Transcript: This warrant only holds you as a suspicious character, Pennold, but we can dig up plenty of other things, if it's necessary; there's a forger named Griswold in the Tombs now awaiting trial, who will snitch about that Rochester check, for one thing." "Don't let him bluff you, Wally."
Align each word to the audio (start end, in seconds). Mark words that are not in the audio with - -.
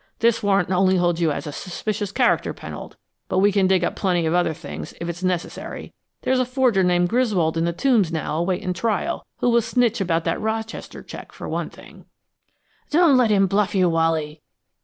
This 0.17 0.41
warrant 0.41 0.71
only 0.71 0.97
holds 0.97 1.21
you 1.21 1.31
as 1.31 1.45
a 1.45 1.51
suspicious 1.51 2.11
character, 2.11 2.55
Pennold, 2.55 2.95
but 3.29 3.37
we 3.37 3.51
can 3.51 3.67
dig 3.67 3.83
up 3.83 3.95
plenty 3.95 4.25
of 4.25 4.33
other 4.33 4.51
things, 4.51 4.95
if 4.99 5.07
it's 5.07 5.21
necessary; 5.23 5.93
there's 6.23 6.39
a 6.39 6.43
forger 6.43 6.81
named 6.81 7.07
Griswold 7.07 7.55
in 7.55 7.65
the 7.65 7.71
Tombs 7.71 8.11
now 8.11 8.39
awaiting 8.39 8.73
trial, 8.73 9.27
who 9.41 9.49
will 9.51 9.61
snitch 9.61 10.01
about 10.01 10.23
that 10.23 10.41
Rochester 10.41 11.03
check, 11.03 11.31
for 11.31 11.47
one 11.47 11.69
thing." 11.69 12.05
"Don't 12.89 13.15
let 13.15 13.29
him 13.29 13.45
bluff 13.45 13.75
you, 13.75 13.89
Wally." 13.89 14.41